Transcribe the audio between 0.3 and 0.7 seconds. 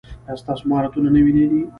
ستاسو